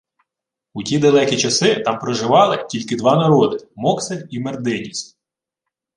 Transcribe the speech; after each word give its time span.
У 0.73 0.83
ті 0.83 0.99
далекі 0.99 1.37
часи 1.37 1.75
там 1.75 1.99
проживали 1.99 2.65
«тільки 2.69 2.95
два 2.95 3.15
народи: 3.15 3.57
Моксель 3.75 4.27
і 4.29 4.39
Мердиніс» 4.39 5.17